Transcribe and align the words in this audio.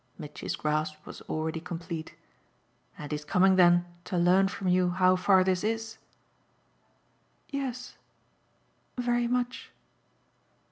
Mitchy's 0.17 0.55
grasp 0.55 0.95
was 1.05 1.21
already 1.29 1.59
complete. 1.59 2.15
"And 2.97 3.11
he's 3.11 3.23
coming 3.23 3.55
then 3.55 3.85
to 4.05 4.17
learn 4.17 4.47
from 4.47 4.67
you 4.67 4.89
how 4.89 5.15
far 5.15 5.43
this 5.43 5.63
is?" 5.63 5.99
"Yes 7.51 7.97
very 8.97 9.27
much." 9.27 9.69